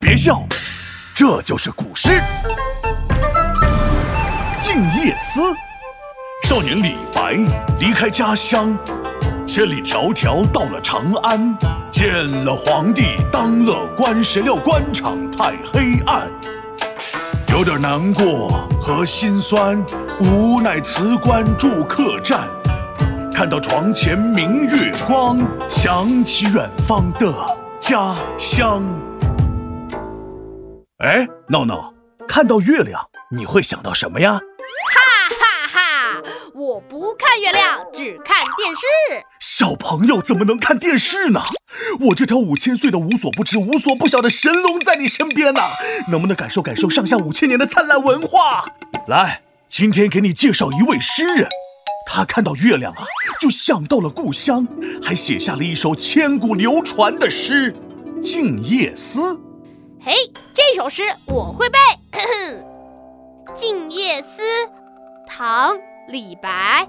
[0.00, 0.42] 别笑，
[1.14, 2.08] 这就是古诗
[4.58, 5.40] 《静夜思》。
[6.42, 7.34] 少年李白
[7.78, 8.76] 离开家乡，
[9.46, 11.56] 千里迢迢到了长安，
[11.92, 16.28] 见了皇帝当了官，谁料官场太黑暗，
[17.52, 19.80] 有点难过和心酸，
[20.18, 22.48] 无奈辞官住客栈。
[23.32, 25.38] 看到床前明月光，
[25.68, 27.32] 想起远方的
[27.78, 28.82] 家乡。
[31.00, 31.94] 哎，闹闹，
[32.28, 34.32] 看到月亮你会想到什么呀？
[34.34, 36.22] 哈哈哈！
[36.54, 38.82] 我不看月亮，只看电视。
[39.40, 41.40] 小朋友怎么能看电视呢？
[42.00, 45.62] 我这条五千岁的无所不知、无所不晓的神龙在你身边呢，
[46.10, 48.66] 能不能感受感受上下五千年的灿烂文化？
[49.08, 49.40] 来，
[49.70, 51.48] 今天给你介绍一位诗人。
[52.06, 53.06] 他看到月亮啊，
[53.40, 54.68] 就想到了故乡，
[55.02, 57.72] 还写下了一首千古流传的诗
[58.20, 59.32] 《静夜思》。
[60.02, 60.14] 嘿，
[60.54, 61.78] 这首诗我会背。
[63.54, 64.40] 《静夜思》，
[65.26, 65.76] 唐·
[66.08, 66.88] 李白。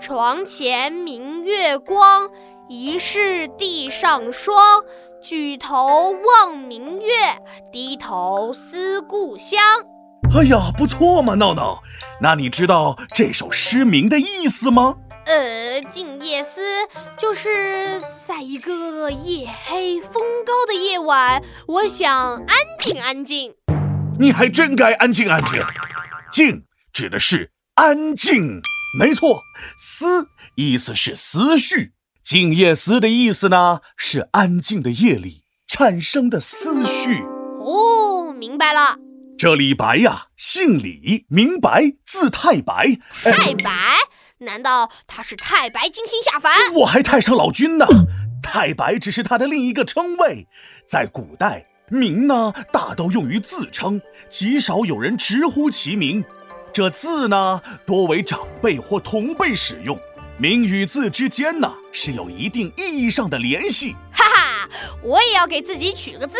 [0.00, 2.30] 床前明月光，
[2.66, 4.56] 疑是地上霜。
[5.22, 7.06] 举头望明月，
[7.70, 9.60] 低头思故乡。
[10.34, 11.82] 哎呀，不错嘛，闹闹。
[12.22, 14.94] 那你知道这首诗名的意思吗？
[16.20, 16.60] 夜思
[17.16, 20.12] 就是在一个夜黑风
[20.44, 23.54] 高的夜晚，我想安静安静。
[24.18, 25.58] 你还真该安静安静。
[26.30, 28.60] 静指的是安静，
[28.98, 29.40] 没错。
[29.78, 31.92] 思意思是思绪。
[32.22, 37.22] 静夜思的意思呢，是安静的夜里产生的思绪。
[37.22, 38.98] 哦，明白了。
[39.38, 42.98] 这李白呀，姓李，名白，字太白。
[43.22, 43.72] 太白？
[44.42, 46.72] 难道他是太白金星下凡？
[46.72, 47.86] 我还太上老君呢。
[48.42, 50.48] 太白只是他的另一个称谓，
[50.88, 56.24] 在古代，名呢大都用于自称，极少有人直呼其名。
[56.72, 59.98] 这字呢，多为长辈或同辈使用。
[60.38, 63.94] 名与字之间呢，是有一定意义上的联系。
[64.10, 64.68] 哈哈，
[65.02, 66.38] 我也要给自己取个字，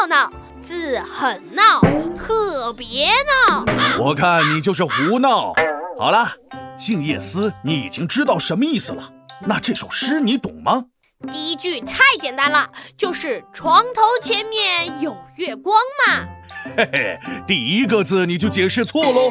[0.00, 0.32] 闹闹。
[0.62, 1.80] 字很闹，
[2.16, 3.08] 特别
[3.48, 3.64] 闹。
[3.98, 5.52] 我看你就是胡闹。
[6.00, 6.32] 好了，
[6.78, 9.12] 静夜思，你已经知道什么意思了。
[9.46, 10.86] 那这首诗你懂吗？
[11.30, 15.76] 第一句太简单了，就是床头前面有月光
[16.08, 16.26] 嘛。
[16.74, 19.30] 嘿嘿，第一个字你就解释错喽。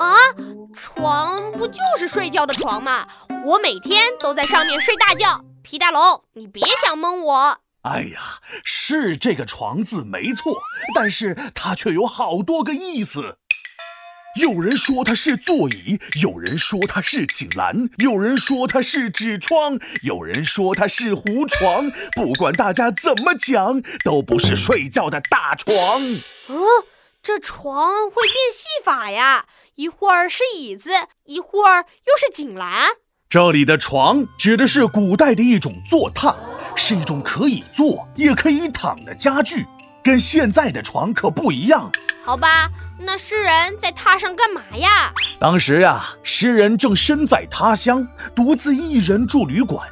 [0.00, 0.16] 啊，
[0.74, 3.06] 床不就是睡觉的床吗？
[3.44, 5.44] 我每天都在上面睡大觉。
[5.62, 7.60] 皮大龙，你别想蒙我。
[7.82, 10.52] 哎呀，是这个“床”字没错，
[10.96, 13.37] 但是它却有好多个意思。
[14.36, 21.90] 有人说它是座椅，有人说它是井栏，有人说它是纸窗，有人说它是胡床。
[22.14, 25.74] 不管大家怎么讲，都不是睡觉的大床。
[26.46, 26.64] 哦，
[27.22, 30.90] 这床会变戏法呀，一会儿是椅子，
[31.24, 32.88] 一会儿又是井栏。
[33.28, 36.34] 这里的床指的是古代的一种坐榻。
[36.80, 39.66] 是一种可以坐也可以躺的家具，
[40.00, 41.90] 跟现在的床可不一样。
[42.28, 42.68] 好吧，
[42.98, 45.10] 那诗人在榻上干嘛呀？
[45.40, 48.06] 当时啊，诗人正身在他乡，
[48.36, 49.88] 独自一人住旅馆。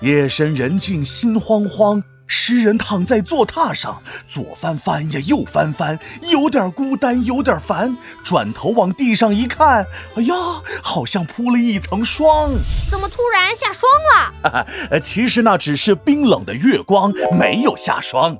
[0.00, 2.02] 夜深人静，心慌慌。
[2.26, 7.96] 诗人躺在坐榻上，左翻翻呀，右翻翻，有点孤单，有点烦。
[8.24, 9.86] 转头往地上一看，
[10.16, 10.34] 哎呀，
[10.82, 12.50] 好像铺了一层霜。
[12.90, 14.50] 怎么突然下霜了？
[14.50, 18.36] 哈哈，其实那只是冰冷的月光，没有下霜。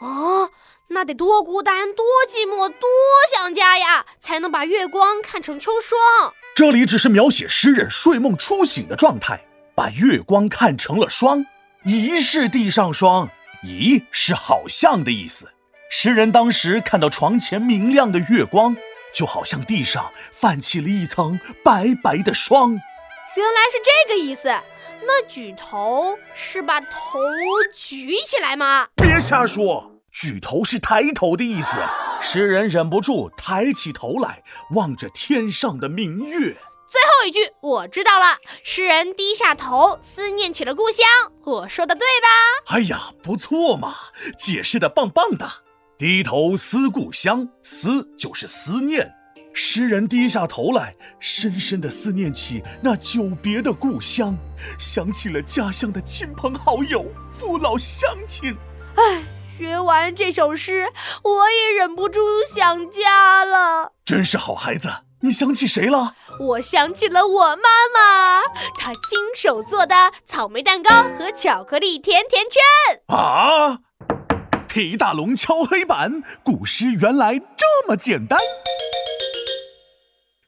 [0.00, 0.27] 哦，
[0.90, 2.88] 那得多孤单，多寂寞，多
[3.34, 5.98] 想家呀，才能把月光看成秋霜。
[6.54, 9.38] 这里只是描写诗人睡梦初醒的状态，
[9.74, 11.44] 把月光看成了霜。
[11.84, 13.28] 疑是地上霜，
[13.62, 15.48] 疑是好像的意思。
[15.90, 18.74] 诗人当时看到床前明亮的月光，
[19.14, 22.70] 就好像地上泛起了一层白白的霜。
[23.36, 24.48] 原来是这个意思。
[25.06, 27.20] 那举头是把头
[27.72, 28.88] 举起来吗？
[28.96, 31.78] 别瞎说，举头是抬头的意思。
[32.20, 34.42] 诗人忍不住抬起头来，
[34.74, 36.56] 望着天上的明月。
[36.88, 41.06] 最后一句我知道了，诗人低下头思念起了故乡。
[41.44, 42.74] 我说的对吧？
[42.74, 43.94] 哎呀，不错嘛，
[44.36, 45.48] 解释的棒棒的。
[45.96, 49.14] 低头思故乡，思就是思念。
[49.54, 54.36] 诗人低下头来，深深的思念起那久别的故乡，
[54.80, 58.56] 想起了家乡的亲朋好友、父老乡亲。
[58.96, 59.22] 哎，
[59.58, 60.92] 学完这首诗，
[61.24, 63.90] 我也忍不住想家了。
[64.04, 64.88] 真是好孩子。
[65.22, 66.14] 你想起谁了？
[66.38, 67.62] 我想起了我妈
[67.92, 68.42] 妈，
[68.78, 72.62] 她亲手做的草莓蛋糕和巧克力甜甜圈。
[73.08, 73.80] 啊！
[74.68, 78.38] 皮大龙敲黑板，古诗原来这么简单。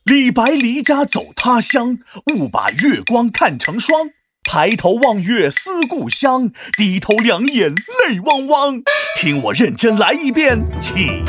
[0.04, 1.98] 李白离家走他乡，
[2.32, 4.10] 误把月光看成霜。
[4.42, 8.82] 抬头望月思故乡，低头两眼泪汪汪。
[9.20, 11.22] 听我认真来一遍，起。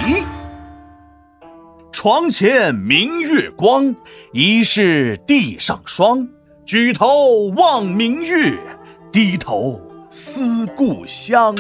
[1.92, 3.94] 床前明月光，
[4.32, 6.26] 疑是地上霜。
[6.66, 8.58] 举头望明月，
[9.12, 11.54] 低头思故乡。